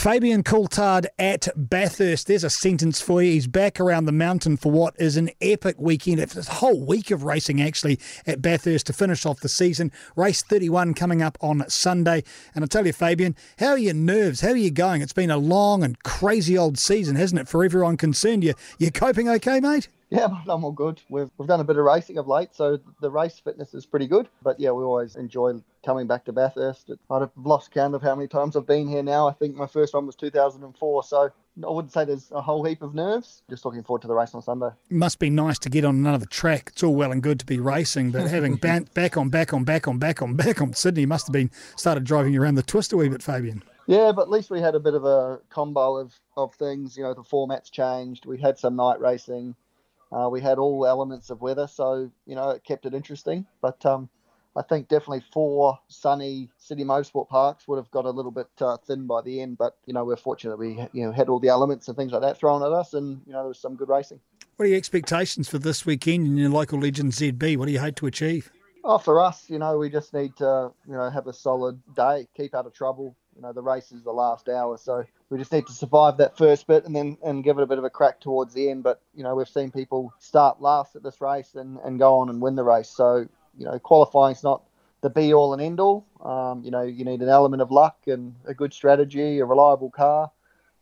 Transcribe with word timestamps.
Fabian 0.00 0.42
Coulthard 0.42 1.04
at 1.18 1.46
Bathurst. 1.54 2.26
There's 2.26 2.42
a 2.42 2.48
sentence 2.48 3.02
for 3.02 3.22
you. 3.22 3.32
He's 3.32 3.46
back 3.46 3.78
around 3.78 4.06
the 4.06 4.12
mountain 4.12 4.56
for 4.56 4.72
what 4.72 4.94
is 4.98 5.18
an 5.18 5.28
epic 5.42 5.76
weekend. 5.78 6.20
It's 6.20 6.34
a 6.48 6.50
whole 6.50 6.86
week 6.86 7.10
of 7.10 7.24
racing 7.24 7.60
actually 7.60 8.00
at 8.26 8.40
Bathurst 8.40 8.86
to 8.86 8.94
finish 8.94 9.26
off 9.26 9.40
the 9.40 9.48
season. 9.50 9.92
Race 10.16 10.42
31 10.42 10.94
coming 10.94 11.20
up 11.20 11.36
on 11.42 11.68
Sunday. 11.68 12.24
And 12.54 12.64
I 12.64 12.66
tell 12.66 12.86
you, 12.86 12.94
Fabian, 12.94 13.36
how 13.58 13.72
are 13.72 13.78
your 13.78 13.92
nerves? 13.92 14.40
How 14.40 14.52
are 14.52 14.56
you 14.56 14.70
going? 14.70 15.02
It's 15.02 15.12
been 15.12 15.30
a 15.30 15.36
long 15.36 15.84
and 15.84 16.02
crazy 16.02 16.56
old 16.56 16.78
season, 16.78 17.16
hasn't 17.16 17.42
it, 17.42 17.48
for 17.48 17.62
everyone 17.62 17.98
concerned? 17.98 18.42
You 18.42 18.54
you 18.78 18.90
coping 18.90 19.28
okay, 19.28 19.60
mate? 19.60 19.88
Yeah, 20.10 20.26
I'm 20.48 20.64
all 20.64 20.72
good. 20.72 21.00
We've, 21.08 21.30
we've 21.38 21.48
done 21.48 21.60
a 21.60 21.64
bit 21.64 21.76
of 21.76 21.84
racing 21.84 22.18
of 22.18 22.26
late, 22.26 22.52
so 22.52 22.80
the 23.00 23.10
race 23.10 23.38
fitness 23.38 23.74
is 23.74 23.86
pretty 23.86 24.08
good. 24.08 24.28
But 24.42 24.58
yeah, 24.58 24.72
we 24.72 24.82
always 24.82 25.14
enjoy 25.14 25.54
coming 25.86 26.08
back 26.08 26.24
to 26.24 26.32
Bathurst. 26.32 26.90
I'd 27.10 27.20
have 27.20 27.30
lost 27.36 27.70
count 27.70 27.94
of 27.94 28.02
how 28.02 28.16
many 28.16 28.26
times 28.26 28.56
I've 28.56 28.66
been 28.66 28.88
here 28.88 29.04
now. 29.04 29.28
I 29.28 29.32
think 29.32 29.54
my 29.54 29.68
first 29.68 29.94
one 29.94 30.06
was 30.06 30.16
2004, 30.16 31.04
so 31.04 31.30
I 31.64 31.70
wouldn't 31.70 31.92
say 31.92 32.04
there's 32.04 32.32
a 32.32 32.40
whole 32.40 32.64
heap 32.64 32.82
of 32.82 32.92
nerves. 32.92 33.42
Just 33.48 33.64
looking 33.64 33.84
forward 33.84 34.02
to 34.02 34.08
the 34.08 34.14
race 34.14 34.34
on 34.34 34.42
Sunday. 34.42 34.70
Must 34.90 35.20
be 35.20 35.30
nice 35.30 35.60
to 35.60 35.70
get 35.70 35.84
on 35.84 35.94
another 35.94 36.26
track. 36.26 36.70
It's 36.72 36.82
all 36.82 36.94
well 36.94 37.12
and 37.12 37.22
good 37.22 37.38
to 37.40 37.46
be 37.46 37.60
racing, 37.60 38.10
but 38.10 38.26
having 38.26 38.56
back 38.94 39.16
on, 39.16 39.28
back 39.28 39.52
on, 39.52 39.62
back 39.64 39.86
on, 39.86 39.98
back 39.98 40.22
on, 40.22 40.34
back 40.34 40.60
on 40.60 40.74
Sydney 40.74 41.06
must 41.06 41.28
have 41.28 41.32
been 41.32 41.52
started 41.76 42.02
driving 42.02 42.32
you 42.32 42.42
around 42.42 42.56
the 42.56 42.64
twist 42.64 42.92
a 42.92 42.96
wee 42.96 43.08
bit, 43.08 43.22
Fabian. 43.22 43.62
Yeah, 43.86 44.10
but 44.10 44.22
at 44.22 44.30
least 44.30 44.50
we 44.50 44.60
had 44.60 44.74
a 44.74 44.80
bit 44.80 44.94
of 44.94 45.04
a 45.04 45.40
combo 45.50 45.96
of, 45.96 46.18
of 46.36 46.54
things. 46.54 46.96
You 46.96 47.04
know, 47.04 47.14
the 47.14 47.22
formats 47.22 47.70
changed. 47.70 48.26
We 48.26 48.38
had 48.38 48.58
some 48.58 48.74
night 48.74 49.00
racing. 49.00 49.54
Uh, 50.12 50.28
we 50.28 50.40
had 50.40 50.58
all 50.58 50.86
elements 50.86 51.30
of 51.30 51.40
weather, 51.40 51.66
so 51.66 52.10
you 52.26 52.34
know 52.34 52.50
it 52.50 52.64
kept 52.64 52.86
it 52.86 52.94
interesting. 52.94 53.46
But 53.60 53.84
um, 53.86 54.08
I 54.56 54.62
think 54.62 54.88
definitely 54.88 55.22
four 55.32 55.78
sunny 55.88 56.48
city 56.58 56.84
motorsport 56.84 57.28
parks 57.28 57.68
would 57.68 57.76
have 57.76 57.90
got 57.90 58.04
a 58.04 58.10
little 58.10 58.32
bit 58.32 58.48
uh, 58.60 58.76
thin 58.78 59.06
by 59.06 59.22
the 59.22 59.40
end. 59.40 59.58
But 59.58 59.76
you 59.86 59.94
know 59.94 60.04
we're 60.04 60.16
fortunate 60.16 60.58
we 60.58 60.78
you 60.92 61.06
know 61.06 61.12
had 61.12 61.28
all 61.28 61.38
the 61.38 61.48
elements 61.48 61.88
and 61.88 61.96
things 61.96 62.12
like 62.12 62.22
that 62.22 62.38
thrown 62.38 62.62
at 62.62 62.72
us, 62.72 62.94
and 62.94 63.20
you 63.26 63.32
know 63.32 63.40
there 63.40 63.48
was 63.48 63.60
some 63.60 63.76
good 63.76 63.88
racing. 63.88 64.20
What 64.56 64.66
are 64.66 64.68
your 64.68 64.78
expectations 64.78 65.48
for 65.48 65.58
this 65.58 65.86
weekend 65.86 66.26
in 66.26 66.36
your 66.36 66.50
local 66.50 66.78
legend 66.78 67.12
ZB? 67.12 67.56
What 67.56 67.66
do 67.66 67.72
you 67.72 67.80
hope 67.80 67.94
to 67.96 68.06
achieve? 68.06 68.50
Oh, 68.84 68.98
for 68.98 69.20
us, 69.20 69.48
you 69.48 69.58
know, 69.58 69.78
we 69.78 69.90
just 69.90 70.12
need 70.14 70.36
to, 70.36 70.72
you 70.86 70.94
know, 70.94 71.08
have 71.10 71.26
a 71.26 71.32
solid 71.32 71.80
day, 71.94 72.26
keep 72.34 72.54
out 72.54 72.66
of 72.66 72.72
trouble. 72.72 73.14
You 73.36 73.42
know, 73.42 73.52
the 73.52 73.62
race 73.62 73.92
is 73.92 74.02
the 74.02 74.12
last 74.12 74.48
hour, 74.48 74.76
so 74.76 75.04
we 75.30 75.38
just 75.38 75.52
need 75.52 75.66
to 75.68 75.72
survive 75.72 76.16
that 76.18 76.36
first 76.36 76.66
bit 76.66 76.84
and 76.84 76.94
then 76.94 77.16
and 77.22 77.44
give 77.44 77.58
it 77.58 77.62
a 77.62 77.66
bit 77.66 77.78
of 77.78 77.84
a 77.84 77.90
crack 77.90 78.20
towards 78.20 78.52
the 78.52 78.68
end. 78.68 78.82
But 78.82 79.00
you 79.14 79.22
know, 79.22 79.34
we've 79.34 79.48
seen 79.48 79.70
people 79.70 80.12
start 80.18 80.60
last 80.60 80.96
at 80.96 81.02
this 81.02 81.20
race 81.20 81.54
and, 81.54 81.78
and 81.84 81.98
go 81.98 82.18
on 82.18 82.28
and 82.28 82.42
win 82.42 82.56
the 82.56 82.64
race. 82.64 82.88
So 82.88 83.26
you 83.56 83.64
know, 83.64 83.78
qualifying's 83.78 84.42
not 84.42 84.62
the 85.02 85.10
be 85.10 85.32
all 85.32 85.52
and 85.52 85.62
end 85.62 85.80
all. 85.80 86.04
Um, 86.22 86.62
you 86.64 86.70
know, 86.70 86.82
you 86.82 87.04
need 87.04 87.22
an 87.22 87.28
element 87.28 87.62
of 87.62 87.70
luck 87.70 87.96
and 88.06 88.34
a 88.44 88.52
good 88.52 88.74
strategy, 88.74 89.38
a 89.38 89.44
reliable 89.44 89.90
car. 89.90 90.30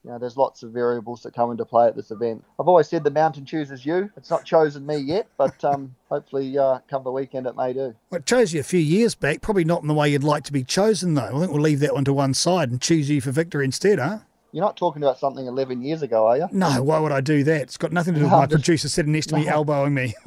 You 0.05 0.11
know, 0.11 0.19
there's 0.19 0.37
lots 0.37 0.63
of 0.63 0.71
variables 0.71 1.23
that 1.23 1.35
come 1.35 1.51
into 1.51 1.65
play 1.65 1.87
at 1.89 1.97
this 1.97 2.11
event. 2.11 2.45
I've 2.59 2.69
always 2.69 2.89
said 2.89 3.05
the 3.05 3.11
mountain 3.11 3.45
chooses 3.45 3.85
you. 3.85 4.11
It's 4.17 4.31
not 4.31 4.45
chosen 4.45 4.87
me 4.87 4.97
yet, 4.97 5.29
but 5.37 5.63
um, 5.65 5.95
hopefully, 6.09 6.57
uh, 6.57 6.79
come 6.89 7.05
the 7.05 7.13
weekend, 7.13 7.47
it 7.47 7.57
may 7.57 7.73
do. 7.73 7.95
Well, 8.11 8.21
it 8.21 8.27
chose 8.27 8.55
you 8.55 8.61
a 8.61 8.65
few 8.65 8.81
years 8.81 9.15
back. 9.15 9.43
Probably 9.43 9.65
not 9.65 9.83
in 9.83 9.89
the 9.89 9.95
way 9.95 10.09
you'd 10.09 10.25
like 10.25 10.45
to 10.45 10.53
be 10.53 10.65
chosen, 10.65 11.15
though. 11.15 11.37
I 11.37 11.41
think 11.41 11.53
we'll 11.53 11.61
leave 11.61 11.81
that 11.81 11.95
one 11.95 12.05
to 12.07 12.13
one 12.13 12.33
side 12.33 12.71
and 12.71 12.81
choose 12.81 13.11
you 13.11 13.21
for 13.21 13.33
victory 13.33 13.65
instead, 13.65 13.99
huh? 13.99 14.21
You're 14.51 14.65
not 14.65 14.79
talking 14.79 15.03
about 15.03 15.19
something 15.19 15.45
11 15.47 15.83
years 15.83 16.01
ago, 16.01 16.27
are 16.27 16.39
you? 16.39 16.49
No, 16.53 16.83
why 16.83 16.99
would 16.99 17.13
I 17.13 17.21
do 17.21 17.45
that? 17.45 17.63
It's 17.63 17.77
got 17.77 17.93
nothing 17.93 18.15
to 18.15 18.21
do 18.21 18.25
with 18.25 18.33
no, 18.33 18.39
my 18.39 18.47
just... 18.47 18.65
producer 18.65 18.89
sitting 18.89 19.13
next 19.13 19.27
to 19.27 19.37
me, 19.37 19.47
elbowing 19.47 19.93
me. 19.93 20.15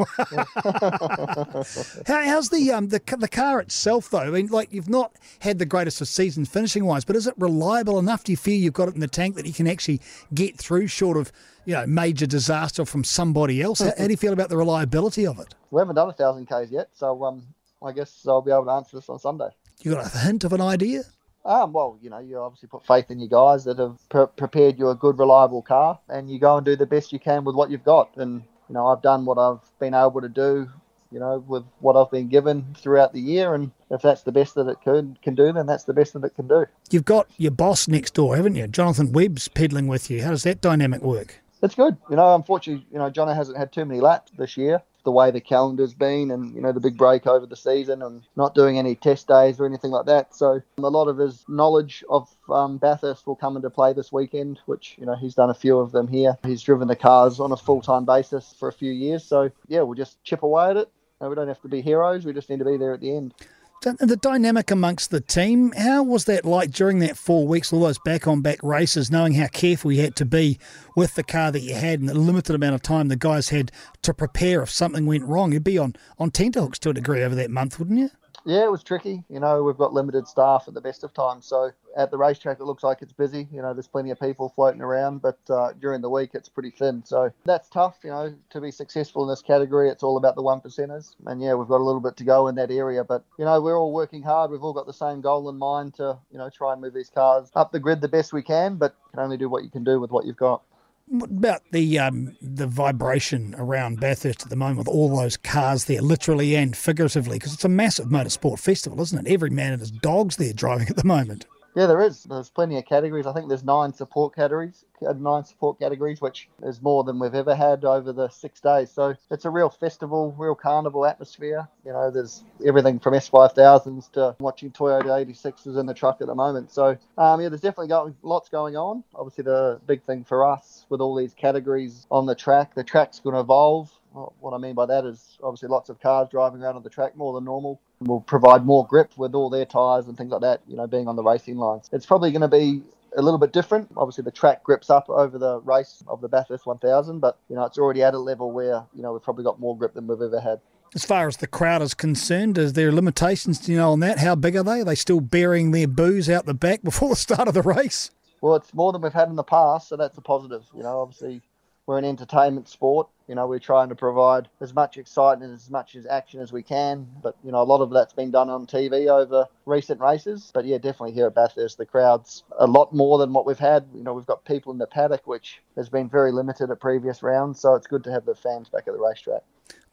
How, 2.05 2.23
how's 2.23 2.49
the 2.49 2.71
um 2.71 2.89
the 2.89 3.01
the 3.17 3.27
car 3.27 3.59
itself 3.59 4.11
though? 4.11 4.19
I 4.19 4.29
mean, 4.29 4.47
like 4.47 4.71
you've 4.71 4.89
not 4.89 5.15
had 5.39 5.57
the 5.57 5.65
greatest 5.65 6.01
of 6.01 6.07
seasons 6.07 6.49
finishing 6.49 6.85
wise, 6.85 7.03
but 7.03 7.15
is 7.15 7.25
it 7.25 7.33
reliable 7.37 7.97
enough? 7.97 8.23
Do 8.23 8.31
you 8.31 8.37
feel 8.37 8.59
you've 8.59 8.73
got 8.73 8.89
it 8.89 8.93
in 8.93 8.99
the 8.99 9.07
tank 9.07 9.35
that 9.35 9.47
you 9.47 9.53
can 9.53 9.67
actually 9.67 10.01
get 10.33 10.57
through, 10.57 10.87
short 10.87 11.17
of 11.17 11.31
you 11.65 11.73
know 11.73 11.87
major 11.87 12.27
disaster 12.27 12.85
from 12.85 13.03
somebody 13.03 13.61
else? 13.61 13.79
how, 13.79 13.91
how 13.97 14.05
do 14.05 14.11
you 14.11 14.17
feel 14.17 14.33
about 14.33 14.49
the 14.49 14.57
reliability 14.57 15.25
of 15.25 15.39
it? 15.39 15.55
We 15.71 15.79
haven't 15.79 15.95
done 15.95 16.09
a 16.09 16.13
thousand 16.13 16.45
k's 16.45 16.71
yet, 16.71 16.89
so 16.93 17.23
um, 17.23 17.43
I 17.83 17.91
guess 17.91 18.23
I'll 18.27 18.41
be 18.41 18.51
able 18.51 18.65
to 18.65 18.71
answer 18.71 18.97
this 18.97 19.09
on 19.09 19.17
Sunday. 19.17 19.49
You 19.81 19.95
got 19.95 20.13
a 20.13 20.17
hint 20.19 20.43
of 20.43 20.53
an 20.53 20.61
idea? 20.61 21.03
Um, 21.43 21.73
well, 21.73 21.97
you 22.01 22.09
know, 22.09 22.19
you 22.19 22.37
obviously 22.37 22.69
put 22.69 22.85
faith 22.85 23.09
in 23.09 23.19
your 23.19 23.29
guys 23.29 23.65
that 23.65 23.79
have 23.79 23.97
pre- 24.09 24.27
prepared 24.37 24.77
you 24.77 24.89
a 24.89 24.95
good, 24.95 25.17
reliable 25.17 25.61
car, 25.61 25.99
and 26.07 26.29
you 26.29 26.39
go 26.39 26.57
and 26.57 26.65
do 26.65 26.75
the 26.75 26.85
best 26.85 27.11
you 27.11 27.19
can 27.19 27.43
with 27.43 27.55
what 27.55 27.71
you've 27.71 27.83
got. 27.83 28.15
And 28.17 28.43
you 28.69 28.73
know, 28.73 28.87
I've 28.87 29.01
done 29.01 29.25
what 29.25 29.37
I've 29.37 29.59
been 29.79 29.93
able 29.93 30.21
to 30.21 30.29
do, 30.29 30.69
you 31.11 31.19
know, 31.19 31.43
with 31.47 31.63
what 31.79 31.95
I've 31.95 32.11
been 32.11 32.29
given 32.29 32.75
throughout 32.77 33.13
the 33.13 33.19
year. 33.19 33.55
And 33.55 33.71
if 33.89 34.01
that's 34.01 34.21
the 34.21 34.31
best 34.31 34.55
that 34.55 34.67
it 34.67 34.77
could 34.83 35.17
can 35.23 35.35
do, 35.35 35.51
then 35.51 35.65
that's 35.65 35.85
the 35.85 35.93
best 35.93 36.13
that 36.13 36.23
it 36.23 36.35
can 36.35 36.47
do. 36.47 36.65
You've 36.91 37.05
got 37.05 37.27
your 37.37 37.51
boss 37.51 37.87
next 37.87 38.13
door, 38.13 38.35
haven't 38.35 38.55
you? 38.55 38.67
Jonathon 38.67 39.11
Webb's 39.11 39.47
peddling 39.47 39.87
with 39.87 40.09
you. 40.11 40.23
How 40.23 40.29
does 40.29 40.43
that 40.43 40.61
dynamic 40.61 41.01
work? 41.01 41.41
It's 41.63 41.75
good. 41.75 41.97
You 42.09 42.15
know, 42.15 42.35
unfortunately, 42.35 42.85
you 42.91 42.97
know, 42.97 43.09
John 43.09 43.33
hasn't 43.35 43.57
had 43.57 43.71
too 43.71 43.85
many 43.85 43.99
laps 43.99 44.31
this 44.37 44.57
year 44.57 44.81
the 45.03 45.11
way 45.11 45.31
the 45.31 45.41
calendar's 45.41 45.93
been 45.93 46.31
and 46.31 46.53
you 46.53 46.61
know 46.61 46.71
the 46.71 46.79
big 46.79 46.97
break 46.97 47.27
over 47.27 47.45
the 47.45 47.55
season 47.55 48.01
and 48.01 48.23
not 48.35 48.55
doing 48.55 48.77
any 48.77 48.95
test 48.95 49.27
days 49.27 49.59
or 49.59 49.65
anything 49.65 49.91
like 49.91 50.05
that. 50.05 50.33
So 50.35 50.61
a 50.77 50.81
lot 50.81 51.07
of 51.07 51.17
his 51.17 51.43
knowledge 51.47 52.03
of 52.09 52.29
um, 52.49 52.77
Bathurst 52.77 53.25
will 53.27 53.35
come 53.35 53.55
into 53.55 53.69
play 53.69 53.93
this 53.93 54.11
weekend 54.11 54.59
which 54.65 54.95
you 54.97 55.05
know 55.05 55.15
he's 55.15 55.35
done 55.35 55.49
a 55.49 55.55
few 55.55 55.79
of 55.79 55.91
them 55.91 56.07
here. 56.07 56.37
He's 56.43 56.61
driven 56.61 56.87
the 56.87 56.95
cars 56.95 57.39
on 57.39 57.51
a 57.51 57.57
full-time 57.57 58.05
basis 58.05 58.53
for 58.57 58.69
a 58.69 58.73
few 58.73 58.91
years. 58.91 59.23
So 59.23 59.51
yeah 59.67 59.81
we'll 59.81 59.95
just 59.95 60.23
chip 60.23 60.43
away 60.43 60.71
at 60.71 60.77
it. 60.77 60.89
We 61.19 61.35
don't 61.35 61.47
have 61.47 61.61
to 61.61 61.67
be 61.67 61.81
heroes. 61.81 62.25
We 62.25 62.33
just 62.33 62.49
need 62.49 62.59
to 62.59 62.65
be 62.65 62.77
there 62.77 62.93
at 62.93 63.01
the 63.01 63.15
end 63.15 63.35
the 63.81 64.17
dynamic 64.21 64.69
amongst 64.69 65.09
the 65.09 65.21
team, 65.21 65.71
how 65.71 66.03
was 66.03 66.25
that 66.25 66.45
like 66.45 66.71
during 66.71 66.99
that 66.99 67.17
four 67.17 67.47
weeks, 67.47 67.73
all 67.73 67.81
those 67.81 67.99
back 68.05 68.27
on 68.27 68.41
back 68.41 68.61
races, 68.61 69.09
knowing 69.09 69.33
how 69.33 69.47
careful 69.47 69.91
you 69.91 70.01
had 70.01 70.15
to 70.17 70.25
be 70.25 70.59
with 70.95 71.15
the 71.15 71.23
car 71.23 71.51
that 71.51 71.61
you 71.61 71.73
had 71.73 71.99
and 71.99 72.07
the 72.07 72.13
limited 72.13 72.55
amount 72.55 72.75
of 72.75 72.81
time 72.81 73.07
the 73.07 73.15
guys 73.15 73.49
had 73.49 73.71
to 74.03 74.13
prepare 74.13 74.61
if 74.61 74.69
something 74.69 75.05
went 75.05 75.25
wrong? 75.25 75.51
You'd 75.51 75.63
be 75.63 75.77
on, 75.77 75.95
on 76.19 76.29
tenterhooks 76.29 76.79
to 76.79 76.91
a 76.91 76.93
degree 76.93 77.23
over 77.23 77.35
that 77.35 77.49
month, 77.49 77.79
wouldn't 77.79 77.99
you? 77.99 78.11
Yeah, 78.45 78.63
it 78.63 78.71
was 78.71 78.83
tricky. 78.83 79.23
You 79.29 79.39
know, 79.39 79.63
we've 79.63 79.77
got 79.77 79.93
limited 79.93 80.27
staff 80.27 80.65
at 80.67 80.73
the 80.73 80.81
best 80.81 81.03
of 81.03 81.13
times. 81.13 81.45
So 81.45 81.71
at 81.95 82.09
the 82.09 82.17
racetrack, 82.17 82.59
it 82.59 82.63
looks 82.63 82.83
like 82.83 83.01
it's 83.01 83.13
busy. 83.13 83.47
You 83.51 83.61
know, 83.61 83.73
there's 83.73 83.87
plenty 83.87 84.09
of 84.09 84.19
people 84.19 84.51
floating 84.55 84.81
around, 84.81 85.21
but 85.21 85.37
uh, 85.49 85.73
during 85.79 86.01
the 86.01 86.09
week, 86.09 86.31
it's 86.33 86.49
pretty 86.49 86.71
thin. 86.71 87.03
So 87.05 87.31
that's 87.45 87.69
tough. 87.69 87.99
You 88.03 88.09
know, 88.09 88.35
to 88.49 88.61
be 88.61 88.71
successful 88.71 89.23
in 89.23 89.29
this 89.29 89.41
category, 89.41 89.89
it's 89.89 90.03
all 90.03 90.17
about 90.17 90.35
the 90.35 90.41
one 90.41 90.59
percenters. 90.59 91.15
And 91.27 91.41
yeah, 91.41 91.53
we've 91.53 91.67
got 91.67 91.81
a 91.81 91.83
little 91.83 92.01
bit 92.01 92.17
to 92.17 92.23
go 92.23 92.47
in 92.47 92.55
that 92.55 92.71
area, 92.71 93.03
but 93.03 93.23
you 93.37 93.45
know, 93.45 93.61
we're 93.61 93.77
all 93.77 93.93
working 93.93 94.23
hard. 94.23 94.49
We've 94.51 94.63
all 94.63 94.73
got 94.73 94.87
the 94.87 94.93
same 94.93 95.21
goal 95.21 95.49
in 95.49 95.57
mind 95.57 95.95
to 95.95 96.17
you 96.31 96.37
know 96.37 96.49
try 96.49 96.73
and 96.73 96.81
move 96.81 96.93
these 96.93 97.09
cars 97.09 97.51
up 97.55 97.71
the 97.71 97.79
grid 97.79 98.01
the 98.01 98.07
best 98.07 98.33
we 98.33 98.41
can, 98.41 98.77
but 98.77 98.95
can 99.11 99.19
only 99.19 99.37
do 99.37 99.49
what 99.49 99.63
you 99.63 99.69
can 99.69 99.83
do 99.83 99.99
with 99.99 100.09
what 100.09 100.25
you've 100.25 100.37
got. 100.37 100.63
What 101.11 101.29
about 101.29 101.61
the 101.73 101.99
um, 101.99 102.37
the 102.41 102.67
vibration 102.67 103.53
around 103.57 103.99
Bathurst 103.99 104.43
at 104.43 104.49
the 104.49 104.55
moment 104.55 104.77
with 104.77 104.87
all 104.87 105.13
those 105.13 105.35
cars 105.35 105.83
there, 105.83 106.01
literally 106.01 106.55
and 106.55 106.73
figuratively? 106.75 107.37
Because 107.37 107.53
it's 107.53 107.65
a 107.65 107.69
massive 107.69 108.05
motorsport 108.05 108.59
festival, 108.59 109.01
isn't 109.01 109.27
it? 109.27 109.29
Every 109.29 109.49
man 109.49 109.73
and 109.73 109.81
his 109.81 109.91
dog's 109.91 110.37
there 110.37 110.53
driving 110.53 110.87
at 110.87 110.95
the 110.95 111.03
moment. 111.03 111.45
Yeah, 111.75 111.85
there 111.85 112.01
is. 112.01 112.23
There's 112.23 112.49
plenty 112.49 112.77
of 112.77 112.85
categories. 112.85 113.25
I 113.25 113.33
think 113.33 113.47
there's 113.47 113.63
nine 113.63 113.93
support 113.93 114.35
categories, 114.35 114.83
uh, 115.07 115.13
nine 115.13 115.45
support 115.45 115.79
categories, 115.79 116.19
which 116.19 116.49
is 116.63 116.81
more 116.81 117.03
than 117.05 117.17
we've 117.17 117.33
ever 117.33 117.55
had 117.55 117.85
over 117.85 118.11
the 118.11 118.27
six 118.27 118.59
days. 118.59 118.91
So 118.91 119.15
it's 119.29 119.45
a 119.45 119.49
real 119.49 119.69
festival, 119.69 120.35
real 120.37 120.55
carnival 120.55 121.05
atmosphere. 121.05 121.67
You 121.85 121.93
know, 121.93 122.11
there's 122.11 122.43
everything 122.65 122.99
from 122.99 123.13
S5000s 123.13 124.11
to 124.13 124.35
watching 124.39 124.71
Toyota 124.71 125.25
86s 125.25 125.79
in 125.79 125.85
the 125.85 125.93
truck 125.93 126.19
at 126.19 126.27
the 126.27 126.35
moment. 126.35 126.71
So 126.71 126.97
um, 127.17 127.39
yeah, 127.39 127.47
there's 127.47 127.61
definitely 127.61 127.87
going, 127.87 128.15
lots 128.21 128.49
going 128.49 128.75
on. 128.75 129.03
Obviously, 129.15 129.45
the 129.45 129.79
big 129.87 130.03
thing 130.03 130.25
for 130.25 130.45
us 130.45 130.85
with 130.89 130.99
all 130.99 131.15
these 131.15 131.33
categories 131.33 132.05
on 132.11 132.25
the 132.25 132.35
track, 132.35 132.75
the 132.75 132.83
track's 132.83 133.19
going 133.19 133.35
to 133.35 133.39
evolve. 133.39 133.89
What 134.13 134.53
I 134.53 134.57
mean 134.57 134.75
by 134.75 134.85
that 134.87 135.05
is 135.05 135.37
obviously 135.41 135.69
lots 135.69 135.89
of 135.89 135.99
cars 135.99 136.27
driving 136.29 136.61
around 136.61 136.75
on 136.75 136.83
the 136.83 136.89
track 136.89 137.15
more 137.15 137.33
than 137.33 137.45
normal 137.45 137.79
will 138.01 138.21
provide 138.21 138.65
more 138.65 138.85
grip 138.87 139.17
with 139.17 139.35
all 139.35 139.49
their 139.49 139.65
tyres 139.65 140.07
and 140.07 140.17
things 140.17 140.31
like 140.31 140.41
that, 140.41 140.61
you 140.67 140.75
know, 140.75 140.87
being 140.87 141.07
on 141.07 141.15
the 141.15 141.23
racing 141.23 141.57
lines. 141.57 141.89
It's 141.93 142.05
probably 142.05 142.31
going 142.31 142.41
to 142.41 142.47
be 142.47 142.81
a 143.17 143.21
little 143.21 143.39
bit 143.39 143.53
different. 143.53 143.89
Obviously, 143.95 144.23
the 144.23 144.31
track 144.31 144.63
grips 144.63 144.89
up 144.89 145.09
over 145.09 145.37
the 145.37 145.59
race 145.61 146.03
of 146.07 146.21
the 146.21 146.27
Bathurst 146.27 146.65
1000, 146.65 147.19
but, 147.19 147.37
you 147.49 147.55
know, 147.55 147.63
it's 147.63 147.77
already 147.77 148.03
at 148.03 148.13
a 148.13 148.19
level 148.19 148.51
where, 148.51 148.83
you 148.95 149.01
know, 149.01 149.13
we've 149.13 149.23
probably 149.23 149.43
got 149.43 149.59
more 149.59 149.77
grip 149.77 149.93
than 149.93 150.07
we've 150.07 150.21
ever 150.21 150.39
had. 150.39 150.59
As 150.93 151.05
far 151.05 151.27
as 151.27 151.37
the 151.37 151.47
crowd 151.47 151.81
is 151.81 151.93
concerned, 151.93 152.57
is 152.57 152.73
there 152.73 152.91
limitations, 152.91 153.67
you 153.69 153.77
know, 153.77 153.93
on 153.93 154.01
that? 154.01 154.19
How 154.19 154.35
big 154.35 154.57
are 154.57 154.63
they? 154.63 154.81
Are 154.81 154.85
they 154.85 154.95
still 154.95 155.21
bearing 155.21 155.71
their 155.71 155.87
booze 155.87 156.29
out 156.29 156.45
the 156.45 156.53
back 156.53 156.81
before 156.83 157.09
the 157.09 157.15
start 157.15 157.47
of 157.47 157.53
the 157.53 157.61
race? 157.61 158.11
Well, 158.41 158.55
it's 158.55 158.73
more 158.73 158.91
than 158.91 159.01
we've 159.01 159.13
had 159.13 159.29
in 159.29 159.35
the 159.35 159.43
past, 159.43 159.89
so 159.89 159.95
that's 159.95 160.17
a 160.17 160.21
positive. 160.21 160.63
You 160.75 160.83
know, 160.83 161.01
obviously, 161.01 161.41
we're 161.85 161.97
an 161.97 162.05
entertainment 162.05 162.67
sport. 162.67 163.07
You 163.31 163.35
know, 163.35 163.47
we're 163.47 163.59
trying 163.59 163.87
to 163.87 163.95
provide 163.95 164.49
as 164.59 164.73
much 164.73 164.97
excitement 164.97 165.51
and 165.51 165.57
as 165.57 165.69
much 165.69 165.95
as 165.95 166.05
action 166.05 166.41
as 166.41 166.51
we 166.51 166.61
can. 166.61 167.07
But, 167.23 167.37
you 167.45 167.53
know, 167.53 167.61
a 167.61 167.63
lot 167.63 167.79
of 167.79 167.89
that's 167.89 168.11
been 168.11 168.29
done 168.29 168.49
on 168.49 168.67
TV 168.67 169.07
over 169.07 169.47
recent 169.65 170.01
races. 170.01 170.51
But 170.53 170.65
yeah, 170.65 170.79
definitely 170.79 171.13
here 171.13 171.27
at 171.27 171.33
Bathurst, 171.33 171.77
the 171.77 171.85
crowd's 171.85 172.43
a 172.59 172.67
lot 172.67 172.93
more 172.93 173.17
than 173.19 173.31
what 173.31 173.45
we've 173.45 173.57
had. 173.57 173.85
You 173.95 174.03
know, 174.03 174.13
we've 174.13 174.25
got 174.25 174.43
people 174.43 174.73
in 174.73 174.79
the 174.79 174.85
paddock, 174.85 175.27
which 175.27 175.61
has 175.77 175.87
been 175.87 176.09
very 176.09 176.33
limited 176.33 176.71
at 176.71 176.81
previous 176.81 177.23
rounds. 177.23 177.61
So 177.61 177.73
it's 177.75 177.87
good 177.87 178.03
to 178.03 178.11
have 178.11 178.25
the 178.25 178.35
fans 178.35 178.67
back 178.67 178.83
at 178.85 178.93
the 178.93 178.99
racetrack. 178.99 179.43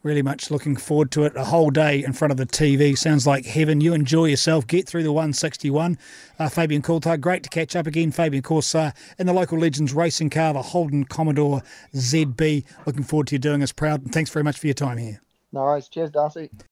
Really 0.04 0.22
much 0.22 0.48
looking 0.48 0.76
forward 0.76 1.10
to 1.12 1.24
it. 1.24 1.34
A 1.34 1.44
whole 1.44 1.70
day 1.70 2.04
in 2.04 2.12
front 2.12 2.30
of 2.30 2.36
the 2.36 2.46
TV 2.46 2.96
sounds 2.96 3.26
like 3.26 3.44
heaven. 3.44 3.80
You 3.80 3.94
enjoy 3.94 4.26
yourself. 4.26 4.64
Get 4.64 4.86
through 4.86 5.02
the 5.02 5.10
161. 5.10 5.98
Uh, 6.38 6.48
Fabian 6.48 6.82
Coulthard, 6.82 7.20
great 7.20 7.42
to 7.42 7.48
catch 7.48 7.74
up 7.74 7.88
again. 7.88 8.12
Fabian, 8.12 8.38
of 8.38 8.44
course, 8.44 8.76
uh, 8.76 8.92
in 9.18 9.26
the 9.26 9.32
local 9.32 9.58
Legends 9.58 9.92
racing 9.92 10.30
car, 10.30 10.54
the 10.54 10.62
Holden 10.62 11.04
Commodore 11.04 11.62
ZB. 11.94 12.64
Looking 12.86 13.02
forward 13.02 13.26
to 13.28 13.34
you 13.34 13.38
doing 13.40 13.60
us 13.60 13.72
proud. 13.72 14.02
And 14.02 14.12
thanks 14.12 14.30
very 14.30 14.44
much 14.44 14.58
for 14.58 14.68
your 14.68 14.74
time 14.74 14.98
here. 14.98 15.20
No 15.52 15.62
worries. 15.62 15.88
Cheers, 15.88 16.10
Darcy. 16.10 16.50